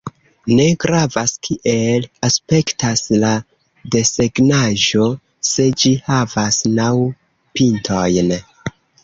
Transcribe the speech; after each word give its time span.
Ne 0.59 0.63
gravas 0.83 1.33
kiel 1.47 2.07
aspektas 2.27 3.03
la 3.25 3.29
desegnaĵo 3.97 5.07
se 5.51 5.67
ĝi 5.85 5.93
havas 6.09 6.61
naŭ 6.81 6.91
pintojn. 7.61 8.35